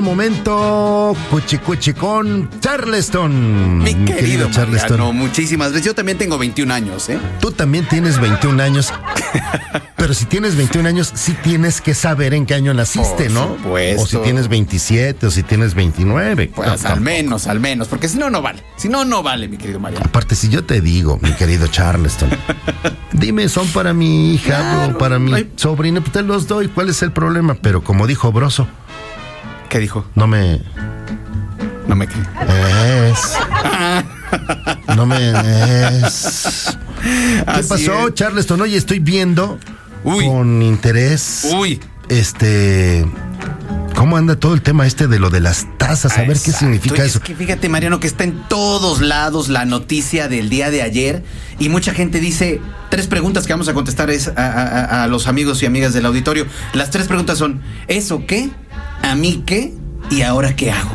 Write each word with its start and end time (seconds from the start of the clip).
el 0.00 0.04
momento 0.06 1.14
cuchi 1.30 1.58
cuchi 1.58 1.92
con 1.92 2.48
Charleston. 2.60 3.78
Mi 3.82 3.94
querido, 4.06 4.50
Charleston. 4.50 5.14
muchísimas 5.14 5.72
gracias. 5.72 5.86
Yo 5.86 5.94
también 5.94 6.16
tengo 6.16 6.38
21 6.38 6.72
años, 6.72 7.08
¿eh? 7.10 7.18
Tú 7.38 7.52
también 7.52 7.86
tienes 7.86 8.18
21 8.18 8.62
años. 8.62 8.92
pero 9.96 10.14
si 10.14 10.24
tienes 10.24 10.56
21 10.56 10.88
años, 10.88 11.12
sí 11.14 11.36
tienes 11.42 11.82
que 11.82 11.94
saber 11.94 12.32
en 12.32 12.46
qué 12.46 12.54
año 12.54 12.72
naciste, 12.72 13.24
Por 13.24 13.30
¿no? 13.32 13.48
supuesto. 13.56 14.02
O 14.02 14.06
si 14.06 14.16
tienes 14.18 14.48
27 14.48 15.26
o 15.26 15.30
si 15.30 15.42
tienes 15.42 15.74
29. 15.74 16.50
Pues 16.54 16.66
No, 16.66 16.72
al 16.72 16.80
tampoco. 16.80 17.00
menos, 17.02 17.46
al 17.46 17.60
menos, 17.60 17.88
porque 17.88 18.08
si 18.08 18.16
no, 18.16 18.30
no 18.30 18.40
vale. 18.40 18.62
Si 18.76 18.88
no, 18.88 19.04
no 19.04 19.22
vale, 19.22 19.48
mi 19.48 19.58
querido 19.58 19.80
Mariano. 19.80 20.06
Aparte, 20.06 20.34
si 20.34 20.48
yo 20.48 20.64
te 20.64 20.80
digo, 20.80 21.18
mi 21.20 21.32
querido 21.32 21.66
Charleston, 21.66 22.30
dime, 23.12 23.50
son 23.50 23.68
para 23.68 23.92
mi 23.92 24.32
hija 24.34 24.46
Claro, 24.56 24.94
o 24.94 24.98
para 24.98 25.18
mi 25.18 25.34
ay. 25.34 25.52
sobrino, 25.56 26.00
pues 26.00 26.12
te 26.12 26.22
los 26.22 26.48
doy. 26.48 26.68
¿Cuál 26.68 26.88
es 26.88 27.02
el 27.02 27.12
problema? 27.12 27.54
Pero 27.60 27.84
como 27.84 28.06
dijo 28.06 28.32
Broso, 28.32 28.66
¿Qué 29.70 29.78
dijo? 29.78 30.04
no 30.14 30.26
me 30.26 30.60
No 31.88 31.96
me 31.96 32.04
es. 32.04 33.18
No 34.96 35.06
me 35.06 35.30
es. 36.04 36.76
¿Qué 37.02 37.42
Así 37.46 37.68
pasó, 37.68 38.08
es. 38.08 38.14
Charleston? 38.14 38.60
Oye, 38.60 38.76
estoy 38.76 38.98
viendo 38.98 39.58
Uy. 40.04 40.26
con 40.26 40.60
interés. 40.62 41.48
Uy. 41.56 41.80
Este. 42.08 43.06
¿Cómo 43.94 44.16
anda 44.16 44.36
todo 44.36 44.54
el 44.54 44.62
tema 44.62 44.86
este 44.86 45.08
de 45.08 45.18
lo 45.18 45.30
de 45.30 45.40
las 45.40 45.66
tasas? 45.78 46.16
A 46.18 46.22
ver 46.22 46.38
qué 46.38 46.52
significa 46.52 47.04
eso. 47.04 47.18
Es 47.18 47.24
que 47.24 47.34
fíjate, 47.34 47.68
Mariano, 47.68 48.00
que 48.00 48.06
está 48.06 48.24
en 48.24 48.42
todos 48.48 49.00
lados 49.00 49.48
la 49.48 49.64
noticia 49.64 50.28
del 50.28 50.48
día 50.48 50.70
de 50.70 50.82
ayer 50.82 51.22
y 51.58 51.68
mucha 51.68 51.92
gente 51.92 52.18
dice 52.20 52.60
tres 52.88 53.06
preguntas 53.06 53.46
que 53.46 53.52
vamos 53.52 53.68
a 53.68 53.74
contestar 53.74 54.10
es 54.10 54.28
a, 54.28 54.32
a- 54.36 54.84
a- 54.84 55.02
a 55.04 55.06
los 55.06 55.26
amigos 55.26 55.62
y 55.62 55.66
amigas 55.66 55.92
del 55.92 56.06
auditorio. 56.06 56.46
Las 56.72 56.90
tres 56.90 57.06
preguntas 57.08 57.36
son: 57.38 57.60
¿eso 57.88 58.24
qué? 58.26 58.50
¿A 59.02 59.14
mí 59.14 59.42
qué? 59.46 59.72
¿Y 60.10 60.22
ahora 60.22 60.56
qué 60.56 60.70
hago? 60.70 60.90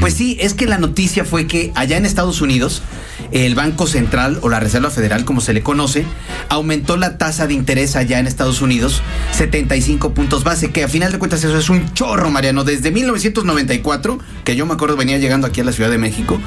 Pues 0.00 0.14
sí, 0.14 0.36
es 0.40 0.54
que 0.54 0.66
la 0.66 0.78
noticia 0.78 1.24
fue 1.24 1.46
que 1.46 1.72
allá 1.74 1.96
en 1.96 2.06
Estados 2.06 2.40
Unidos, 2.40 2.82
el 3.30 3.54
Banco 3.54 3.86
Central 3.86 4.38
o 4.42 4.48
la 4.48 4.60
Reserva 4.60 4.90
Federal, 4.90 5.24
como 5.24 5.40
se 5.40 5.52
le 5.52 5.62
conoce, 5.62 6.04
aumentó 6.48 6.96
la 6.96 7.18
tasa 7.18 7.46
de 7.46 7.54
interés 7.54 7.96
allá 7.96 8.18
en 8.18 8.26
Estados 8.26 8.60
Unidos 8.60 9.02
75 9.32 10.14
puntos 10.14 10.44
base, 10.44 10.70
que 10.70 10.84
a 10.84 10.88
final 10.88 11.12
de 11.12 11.18
cuentas 11.18 11.42
eso 11.44 11.56
es 11.56 11.70
un 11.70 11.92
chorro, 11.94 12.30
Mariano. 12.30 12.64
Desde 12.64 12.90
1994, 12.90 14.18
que 14.44 14.56
yo 14.56 14.66
me 14.66 14.74
acuerdo 14.74 14.96
venía 14.96 15.18
llegando 15.18 15.46
aquí 15.46 15.60
a 15.60 15.64
la 15.64 15.72
Ciudad 15.72 15.90
de 15.90 15.98
México, 15.98 16.40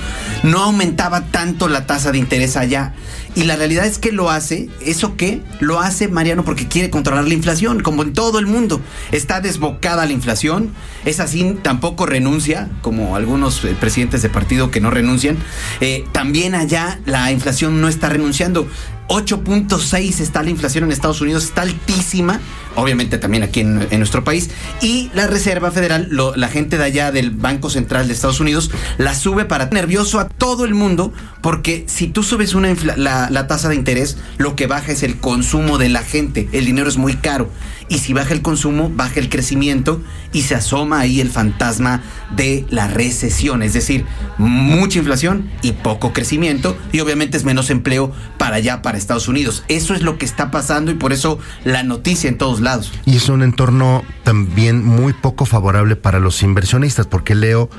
no 0.43 0.63
aumentaba 0.63 1.25
tanto 1.25 1.67
la 1.67 1.85
tasa 1.85 2.11
de 2.11 2.17
interés 2.17 2.57
allá. 2.57 2.93
Y 3.35 3.43
la 3.43 3.57
realidad 3.57 3.85
es 3.85 3.97
que 3.97 4.13
lo 4.13 4.31
hace, 4.31 4.69
¿eso 4.79 5.17
qué? 5.17 5.41
Lo 5.59 5.81
hace 5.81 6.07
Mariano 6.07 6.45
porque 6.45 6.69
quiere 6.69 6.89
controlar 6.89 7.27
la 7.27 7.33
inflación, 7.33 7.81
como 7.81 8.03
en 8.03 8.13
todo 8.13 8.39
el 8.39 8.47
mundo. 8.47 8.79
Está 9.11 9.41
desbocada 9.41 10.05
la 10.05 10.13
inflación, 10.13 10.71
es 11.03 11.19
así, 11.19 11.57
tampoco 11.61 12.05
renuncia, 12.05 12.69
como 12.81 13.17
algunos 13.17 13.63
eh, 13.65 13.75
presidentes 13.77 14.21
de 14.21 14.29
partido 14.29 14.71
que 14.71 14.79
no 14.79 14.89
renuncian. 14.89 15.37
Eh, 15.81 16.05
también 16.13 16.55
allá 16.65 16.99
la 17.05 17.31
inflación 17.31 17.79
no 17.81 17.87
está 17.87 18.09
renunciando. 18.09 18.67
8.6 19.07 20.19
está 20.19 20.41
la 20.41 20.49
inflación 20.49 20.83
en 20.85 20.91
Estados 20.91 21.21
Unidos, 21.21 21.43
está 21.43 21.61
altísima, 21.61 22.39
obviamente 22.75 23.17
también 23.17 23.43
aquí 23.43 23.59
en, 23.59 23.87
nuestro 23.97 24.23
país. 24.23 24.49
Y 24.81 25.11
la 25.13 25.27
Reserva 25.27 25.71
Federal, 25.71 26.09
la 26.35 26.47
gente 26.47 26.77
de 26.77 26.83
allá 26.83 27.11
del 27.11 27.31
Banco 27.31 27.69
Central 27.69 28.07
de 28.07 28.13
Estados 28.13 28.39
Unidos, 28.39 28.71
la 28.97 29.13
sube 29.13 29.45
para 29.45 29.67
nervioso 29.67 30.19
a 30.19 30.27
todo 30.27 30.65
el 30.65 30.73
mundo, 30.73 31.13
porque 31.41 31.85
si 31.87 32.07
tú 32.07 32.23
subes 32.23 32.55
una 32.55 32.73
la, 32.95 33.29
la 33.29 33.47
tasa 33.47 33.69
de 33.69 33.75
interés, 33.75 34.17
lo 34.37 34.55
que 34.55 34.67
baja 34.67 34.91
es 34.91 35.03
el 35.03 35.17
consumo 35.17 35.77
de 35.77 35.89
la 35.89 36.01
gente, 36.01 36.49
el 36.51 36.65
dinero 36.65 36.89
es 36.89 36.97
muy 36.97 37.15
caro. 37.15 37.49
Y 37.87 37.99
si 37.99 38.13
baja 38.13 38.33
el 38.33 38.41
consumo, 38.41 38.89
baja 38.89 39.19
el 39.19 39.29
crecimiento 39.29 40.01
y 40.33 40.41
se 40.41 40.55
asoma 40.55 40.99
ahí 40.99 41.21
el 41.21 41.29
fantasma 41.29 42.01
de 42.35 42.65
la 42.69 42.87
recesión, 42.87 43.61
es 43.61 43.73
decir, 43.73 44.05
mucha 44.37 44.97
inflación 44.97 45.49
y 45.61 45.73
poco 45.73 46.11
crecimiento 46.11 46.75
y 46.91 46.99
obviamente 46.99 47.37
es 47.37 47.45
menos 47.45 47.69
empleo 47.69 48.11
para 48.37 48.57
allá, 48.57 48.81
para 48.81 48.94
Estados 48.97 49.27
Unidos. 49.27 49.63
Eso 49.67 49.93
es 49.93 50.01
lo 50.01 50.17
que 50.17 50.25
está 50.25 50.51
pasando 50.51 50.91
y 50.91 50.95
por 50.95 51.13
eso 51.13 51.39
la 51.63 51.83
noticia 51.83 52.29
en 52.29 52.37
todos 52.37 52.61
lados. 52.61 52.91
Y 53.05 53.17
es 53.17 53.29
un 53.29 53.43
entorno 53.43 54.03
también 54.23 54.83
muy 54.83 55.13
poco 55.13 55.45
favorable 55.45 55.95
para 55.95 56.19
los 56.19 56.41
inversionistas, 56.43 57.07
porque 57.07 57.35
leo 57.35 57.69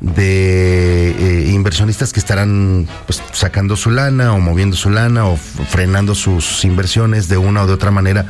de 0.00 1.10
eh, 1.10 1.50
inversionistas 1.52 2.12
que 2.12 2.20
estarán 2.20 2.88
pues, 3.06 3.22
sacando 3.32 3.76
su 3.76 3.90
lana 3.90 4.32
o 4.32 4.40
moviendo 4.40 4.76
su 4.76 4.90
lana 4.90 5.26
o 5.26 5.36
frenando 5.36 6.14
sus 6.14 6.64
inversiones 6.64 7.28
de 7.28 7.36
una 7.36 7.62
o 7.62 7.66
de 7.66 7.72
otra 7.72 7.90
manera, 7.90 8.26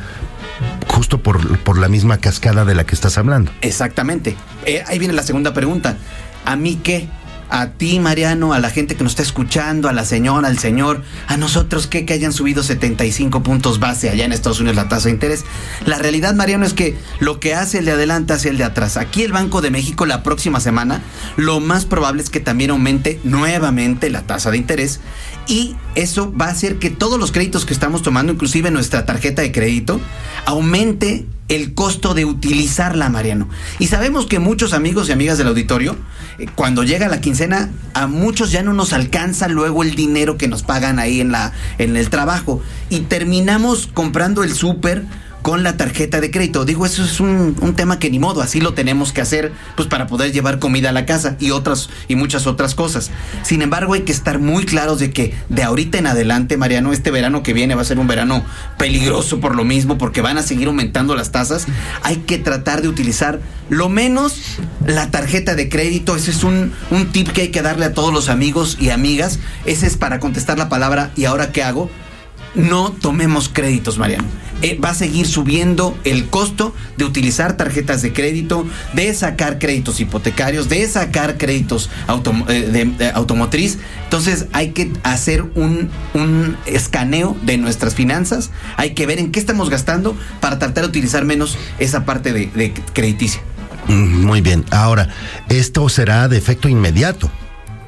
justo 0.87 1.21
por, 1.21 1.59
por 1.59 1.77
la 1.77 1.87
misma 1.87 2.17
cascada 2.17 2.65
de 2.65 2.75
la 2.75 2.85
que 2.85 2.95
estás 2.95 3.17
hablando. 3.17 3.51
Exactamente. 3.61 4.35
Eh, 4.65 4.83
ahí 4.87 4.99
viene 4.99 5.13
la 5.13 5.23
segunda 5.23 5.53
pregunta. 5.53 5.97
¿A 6.45 6.55
mí 6.55 6.79
qué? 6.81 7.09
A 7.49 7.67
ti, 7.71 7.99
Mariano, 7.99 8.53
a 8.53 8.59
la 8.59 8.69
gente 8.69 8.95
que 8.95 9.03
nos 9.03 9.13
está 9.13 9.23
escuchando, 9.23 9.87
a 9.87 9.93
la 9.93 10.05
señora, 10.05 10.47
al 10.47 10.59
señor, 10.59 11.03
a 11.27 11.37
nosotros 11.37 11.87
qué 11.87 12.05
que 12.05 12.13
hayan 12.13 12.33
subido 12.33 12.63
75 12.63 13.43
puntos 13.43 13.79
base 13.79 14.09
allá 14.09 14.25
en 14.25 14.33
Estados 14.33 14.59
Unidos 14.59 14.75
la 14.75 14.89
tasa 14.89 15.05
de 15.05 15.13
interés. 15.13 15.45
La 15.85 15.97
realidad, 15.97 16.33
Mariano, 16.35 16.65
es 16.65 16.73
que 16.73 16.97
lo 17.19 17.39
que 17.39 17.55
hace 17.55 17.79
el 17.79 17.85
de 17.85 17.91
adelante 17.91 18.33
hace 18.33 18.49
el 18.49 18.57
de 18.57 18.63
atrás. 18.63 18.97
Aquí 18.97 19.23
el 19.23 19.31
Banco 19.31 19.61
de 19.61 19.71
México 19.71 20.05
la 20.05 20.23
próxima 20.23 20.59
semana, 20.59 21.01
lo 21.35 21.59
más 21.59 21.85
probable 21.85 22.21
es 22.21 22.29
que 22.29 22.39
también 22.39 22.71
aumente 22.71 23.19
nuevamente 23.23 24.09
la 24.09 24.23
tasa 24.23 24.51
de 24.51 24.57
interés 24.57 24.99
y 25.47 25.75
eso 25.95 26.33
va 26.33 26.45
a 26.47 26.51
hacer 26.51 26.77
que 26.77 26.89
todos 26.89 27.19
los 27.19 27.31
créditos 27.31 27.65
que 27.65 27.73
estamos 27.73 28.01
tomando, 28.01 28.33
inclusive 28.33 28.71
nuestra 28.71 29.05
tarjeta 29.05 29.41
de 29.41 29.51
crédito, 29.51 29.99
aumente 30.45 31.25
el 31.47 31.73
costo 31.73 32.13
de 32.13 32.25
utilizarla, 32.25 33.09
Mariano. 33.09 33.47
Y 33.79 33.87
sabemos 33.87 34.25
que 34.25 34.39
muchos 34.39 34.73
amigos 34.73 35.07
y 35.07 35.13
amigas 35.13 35.37
del 35.37 35.47
auditorio, 35.47 35.95
eh, 36.39 36.47
cuando 36.53 36.83
llega 36.83 37.07
la 37.07 37.21
quincena, 37.21 37.36
a 37.93 38.07
muchos 38.07 38.51
ya 38.51 38.63
no 38.63 38.73
nos 38.73 38.93
alcanza 38.93 39.47
luego 39.47 39.83
el 39.83 39.95
dinero 39.95 40.37
que 40.37 40.47
nos 40.47 40.63
pagan 40.63 40.99
ahí 40.99 41.21
en 41.21 41.31
la 41.31 41.53
en 41.77 41.95
el 41.95 42.09
trabajo. 42.09 42.61
Y 42.89 43.01
terminamos 43.01 43.87
comprando 43.93 44.43
el 44.43 44.53
súper 44.53 45.03
con 45.41 45.63
la 45.63 45.77
tarjeta 45.77 46.19
de 46.19 46.31
crédito. 46.31 46.65
Digo, 46.65 46.85
eso 46.85 47.03
es 47.03 47.19
un, 47.19 47.55
tema 47.75 47.99
que 47.99 48.09
ni 48.09 48.19
modo, 48.19 48.41
así 48.41 48.59
lo 48.59 48.73
tenemos 48.73 49.13
que 49.13 49.21
hacer, 49.21 49.51
pues 49.75 49.87
para 49.87 50.07
poder 50.07 50.31
llevar 50.31 50.59
comida 50.59 50.89
a 50.89 50.91
la 50.91 51.05
casa 51.05 51.37
y 51.39 51.51
otras 51.51 51.89
y 52.07 52.15
muchas 52.15 52.47
otras 52.47 52.75
cosas. 52.75 53.11
Sin 53.43 53.61
embargo, 53.61 53.93
hay 53.93 54.01
que 54.01 54.11
estar 54.11 54.39
muy 54.39 54.65
claros 54.65 54.99
de 54.99 55.11
que 55.11 55.33
de 55.49 55.63
ahorita 55.63 55.97
en 55.97 56.07
adelante, 56.07 56.57
Mariano, 56.57 56.91
este 56.91 57.11
verano 57.11 57.43
que 57.43 57.53
viene 57.53 57.75
va 57.75 57.81
a 57.81 57.85
ser 57.85 57.99
un 57.99 58.07
verano 58.07 58.43
peligroso 58.77 59.39
por 59.39 59.55
lo 59.55 59.63
mismo, 59.63 59.97
porque 59.97 60.21
van 60.21 60.37
a 60.37 60.43
seguir 60.43 60.67
aumentando 60.67 61.15
las 61.15 61.31
tasas. 61.31 61.67
Hay 62.03 62.17
que 62.17 62.37
tratar 62.39 62.81
de 62.81 62.87
utilizar 62.87 63.39
lo 63.69 63.89
menos 63.89 64.57
la 64.85 65.11
tarjeta 65.11 65.55
de 65.55 65.69
crédito. 65.69 66.15
Ese 66.15 66.31
es 66.31 66.43
un, 66.43 66.73
un 66.89 67.11
tip 67.11 67.29
que 67.29 67.41
hay 67.41 67.49
que 67.49 67.61
darle 67.61 67.85
a 67.85 67.93
todos 67.93 68.13
los 68.13 68.29
amigos 68.29 68.77
y 68.79 68.89
amigas. 68.89 69.39
Ese 69.65 69.87
es 69.87 69.97
para 69.97 70.19
contestar 70.19 70.57
la 70.57 70.69
palabra, 70.69 71.11
¿y 71.15 71.25
ahora 71.25 71.51
qué 71.51 71.63
hago? 71.63 71.89
No 72.57 72.91
tomemos 72.91 73.49
créditos, 73.49 73.97
Mariano. 73.97 74.25
Eh, 74.63 74.79
va 74.83 74.89
a 74.89 74.93
seguir 74.95 75.27
subiendo 75.27 75.95
el 76.03 76.29
costo 76.29 76.73
de 76.97 77.05
utilizar 77.05 77.57
tarjetas 77.57 78.01
de 78.01 78.11
crédito, 78.11 78.65
de 78.93 79.13
sacar 79.13 79.59
créditos 79.59 79.99
hipotecarios, 79.99 80.67
de 80.67 80.87
sacar 80.87 81.37
créditos 81.37 81.91
eh, 82.49 83.11
automotriz. 83.13 83.77
Entonces 84.05 84.47
hay 84.53 84.71
que 84.71 84.91
hacer 85.03 85.43
un, 85.53 85.89
un 86.15 86.57
escaneo 86.65 87.37
de 87.43 87.59
nuestras 87.59 87.93
finanzas, 87.93 88.49
hay 88.77 88.95
que 88.95 89.05
ver 89.05 89.19
en 89.19 89.31
qué 89.31 89.39
estamos 89.39 89.69
gastando 89.69 90.17
para 90.41 90.57
tratar 90.57 90.85
de 90.85 90.89
utilizar 90.89 91.23
menos 91.23 91.57
esa 91.77 92.03
parte 92.03 92.33
de, 92.33 92.47
de 92.47 92.73
crediticia. 92.93 93.41
Mm, 93.87 94.25
Muy 94.25 94.41
bien. 94.41 94.65
Ahora, 94.71 95.09
esto 95.49 95.87
será 95.89 96.27
de 96.27 96.37
efecto 96.37 96.67
inmediato. 96.67 97.29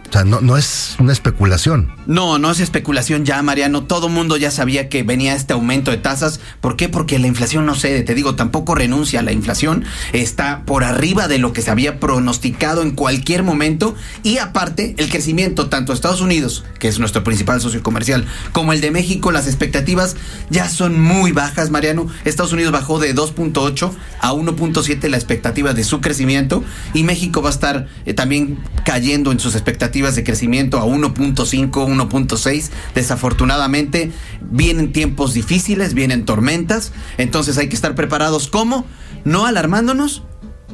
O 0.09 0.12
sea, 0.12 0.24
no, 0.24 0.42
no 0.42 0.58
es 0.58 0.96
una 0.97 1.14
especulación. 1.14 1.94
No, 2.08 2.40
no 2.40 2.50
es 2.50 2.59
especulación 2.59 3.25
ya, 3.25 3.44
Mariano. 3.44 3.84
Todo 3.84 4.09
mundo 4.09 4.38
ya 4.38 4.50
sabía 4.50 4.90
que 4.90 5.03
venía 5.03 5.35
este 5.35 5.53
aumento 5.53 5.91
de 5.91 5.97
tasas. 5.97 6.40
¿Por 6.61 6.76
qué? 6.76 6.90
Porque 6.90 7.20
la 7.20 7.28
inflación 7.28 7.67
no 7.67 7.76
cede. 7.76 8.02
Te 8.02 8.16
digo, 8.16 8.34
tampoco 8.34 8.73
renuncia 8.73 9.20
a 9.20 9.23
la 9.23 9.34
inflación. 9.34 9.85
Está 10.11 10.64
por 10.66 10.84
arriba 10.84 11.28
de 11.28 11.38
lo 11.38 11.53
que 11.53 11.61
se 11.61 11.70
había 11.70 12.00
pronosticado 12.00 12.82
en 12.82 12.91
cualquier 12.91 13.44
momento. 13.44 13.96
Y 14.23 14.40
aparte, 14.40 14.96
el 14.97 15.09
crecimiento, 15.09 15.70
tanto 15.70 15.94
Estados 15.94 16.22
Unidos, 16.22 16.66
que 16.79 16.88
es 16.88 16.97
nuestro 16.97 17.23
principal 17.23 17.61
socio 17.61 17.84
comercial, 17.84 18.26
como 18.52 18.73
el 18.73 18.82
de 18.82 18.90
México, 18.90 19.32
las 19.32 19.46
expectativas 19.46 20.16
ya 20.50 20.70
son 20.70 21.00
muy 21.00 21.34
bajas, 21.34 21.70
Mariano. 21.70 22.08
Estados 22.26 22.52
Unidos 22.52 22.72
bajó 22.72 22.97
de 22.97 23.14
2.8 23.14 23.91
a 24.22 24.34
1.7 24.34 25.08
la 25.08 25.17
expectativa 25.17 25.76
de 25.76 25.84
su 25.84 26.02
crecimiento. 26.02 26.64
Y 26.96 27.03
México 27.03 27.44
va 27.44 27.50
a 27.50 27.53
estar 27.53 27.88
eh, 28.08 28.16
también 28.16 28.58
cayendo 28.84 29.32
en 29.32 29.40
sus 29.40 29.53
expectativas 29.53 29.98
de 30.16 30.23
crecimiento 30.23 30.79
a 30.79 30.85
1.5, 30.85 31.72
1.6. 31.72 32.69
Desafortunadamente, 32.96 34.11
vienen 34.41 34.91
tiempos 34.91 35.34
difíciles, 35.34 35.93
vienen 35.93 36.25
tormentas, 36.25 36.91
entonces 37.17 37.57
hay 37.57 37.69
que 37.69 37.75
estar 37.75 37.96
preparados. 37.96 38.47
¿Cómo? 38.47 38.85
No 39.25 39.46
alarmándonos, 39.46 40.23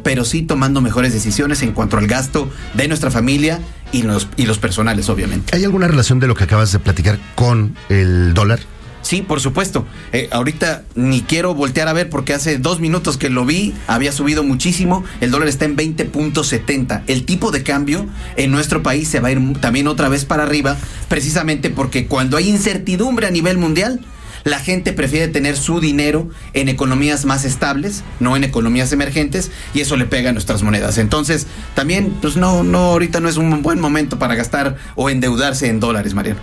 pero 0.04 0.24
sí 0.24 0.44
tomando 0.44 0.82
mejores 0.82 1.14
decisiones 1.14 1.62
en 1.64 1.72
cuanto 1.72 1.98
al 1.98 2.08
gasto 2.08 2.50
de 2.76 2.88
nuestra 2.88 3.12
familia 3.12 3.60
y 3.92 4.04
los, 4.04 4.28
y 4.38 4.46
los 4.46 4.60
personales, 4.60 5.10
obviamente. 5.10 5.56
¿Hay 5.56 5.64
alguna 5.64 5.88
relación 5.88 6.20
de 6.20 6.28
lo 6.28 6.36
que 6.36 6.44
acabas 6.44 6.72
de 6.72 6.80
platicar 6.80 7.20
con 7.36 7.76
el 7.90 8.34
dólar? 8.34 8.60
Sí, 9.06 9.22
por 9.22 9.40
supuesto. 9.40 9.86
Eh, 10.14 10.30
ahorita 10.32 10.84
ni 10.96 11.22
quiero 11.22 11.54
voltear 11.54 11.88
a 11.88 11.94
ver 11.94 12.10
porque 12.10 12.34
hace 12.34 12.58
dos 12.58 12.80
minutos 12.80 13.18
que 13.18 13.30
lo 13.30 13.46
vi, 13.46 13.76
había 13.86 14.12
subido 14.12 14.44
muchísimo. 14.44 15.04
El 15.22 15.30
dólar 15.30 15.48
está 15.48 15.66
en 15.66 15.78
20.70. 15.78 17.04
El 17.06 17.24
tipo 17.24 17.52
de 17.52 17.62
cambio 17.62 18.08
en 18.36 18.50
nuestro 18.50 18.82
país 18.82 19.08
se 19.08 19.20
va 19.20 19.28
a 19.28 19.32
ir 19.32 19.60
también 19.62 19.88
otra 19.88 20.10
vez 20.10 20.26
para 20.26 20.42
arriba, 20.42 20.76
precisamente 21.08 21.70
porque 21.70 22.08
cuando 22.08 22.36
hay 22.36 22.50
incertidumbre 22.50 23.28
a 23.28 23.30
nivel 23.30 23.60
mundial, 23.60 24.00
la 24.44 24.60
gente 24.60 24.92
prefiere 24.92 25.28
tener 25.28 25.56
su 25.56 25.80
dinero 25.80 26.28
en 26.54 26.68
economías 26.68 27.26
más 27.26 27.46
estables, 27.46 28.04
no 28.20 28.36
en 28.36 28.44
economías 28.44 28.92
emergentes, 28.92 29.52
y 29.76 29.82
eso 29.82 29.98
le 29.98 30.08
pega 30.08 30.32
a 30.32 30.34
nuestras 30.34 30.64
monedas. 30.64 30.98
Entonces, 30.98 31.46
también, 31.76 32.12
pues 32.22 32.38
no, 32.38 32.64
no, 32.64 32.80
ahorita 32.80 33.20
no 33.20 33.30
es 33.30 33.38
un 33.38 33.62
buen 33.62 33.80
momento 33.80 34.18
para 34.18 34.34
gastar 34.34 34.78
o 34.96 35.12
endeudarse 35.12 35.68
en 35.68 35.80
dólares, 35.80 36.16
Mariano. 36.16 36.40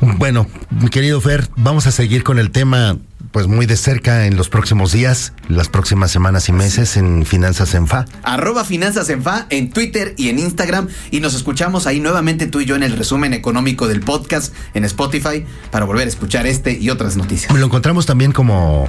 Bueno, 0.00 0.46
mi 0.70 0.88
querido 0.88 1.20
Fer, 1.20 1.48
vamos 1.56 1.86
a 1.86 1.90
seguir 1.90 2.22
con 2.22 2.38
el 2.38 2.50
tema 2.50 2.98
pues 3.32 3.48
muy 3.48 3.66
de 3.66 3.76
cerca 3.76 4.26
en 4.26 4.36
los 4.36 4.48
próximos 4.48 4.92
días, 4.92 5.32
las 5.48 5.68
próximas 5.68 6.10
semanas 6.10 6.48
y 6.48 6.52
meses 6.52 6.96
en 6.96 7.26
Finanzas 7.26 7.74
en 7.74 7.86
Fa. 7.86 8.06
Arroba 8.22 8.64
Finanzas 8.64 9.10
en 9.10 9.22
Fa 9.22 9.46
en 9.50 9.70
Twitter 9.70 10.14
y 10.16 10.28
en 10.28 10.38
Instagram 10.38 10.88
y 11.10 11.20
nos 11.20 11.34
escuchamos 11.34 11.86
ahí 11.86 12.00
nuevamente 12.00 12.46
tú 12.46 12.60
y 12.60 12.64
yo 12.64 12.76
en 12.76 12.82
el 12.82 12.96
resumen 12.96 13.34
económico 13.34 13.88
del 13.88 14.00
podcast 14.00 14.54
en 14.74 14.84
Spotify 14.84 15.44
para 15.70 15.84
volver 15.84 16.06
a 16.06 16.08
escuchar 16.08 16.46
este 16.46 16.78
y 16.78 16.90
otras 16.90 17.16
noticias. 17.16 17.52
Lo 17.54 17.66
encontramos 17.66 18.06
también 18.06 18.32
como 18.32 18.88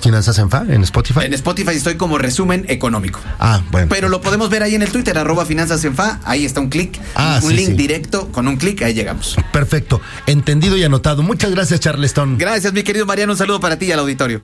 Finanzas 0.00 0.38
en 0.38 0.50
FA, 0.50 0.64
en 0.68 0.82
Spotify. 0.82 1.20
En 1.24 1.34
Spotify 1.34 1.72
estoy 1.72 1.96
como 1.96 2.18
resumen 2.18 2.64
económico. 2.68 3.20
Ah, 3.38 3.62
bueno. 3.70 3.88
Pero 3.88 4.08
lo 4.08 4.20
podemos 4.20 4.50
ver 4.50 4.62
ahí 4.62 4.74
en 4.74 4.82
el 4.82 4.90
Twitter, 4.90 5.16
arroba 5.16 5.46
Finanzas 5.46 5.84
en 5.84 5.94
Fa. 5.94 6.20
Ahí 6.24 6.44
está 6.44 6.60
un 6.60 6.68
clic, 6.68 7.00
ah, 7.14 7.40
un 7.42 7.54
link 7.54 7.70
directo. 7.70 8.28
Con 8.28 8.46
un 8.48 8.56
clic, 8.56 8.82
ahí 8.82 8.94
llegamos. 8.94 9.36
Perfecto. 9.52 10.00
Entendido 10.26 10.76
y 10.76 10.84
anotado. 10.84 11.22
Muchas 11.22 11.50
gracias, 11.50 11.80
Charleston. 11.80 12.38
Gracias, 12.38 12.72
mi 12.72 12.82
querido 12.82 13.06
Mariano. 13.06 13.32
Un 13.32 13.38
saludo 13.38 13.60
para 13.60 13.78
ti 13.78 13.86
y 13.86 13.92
al 13.92 14.00
auditorio. 14.00 14.36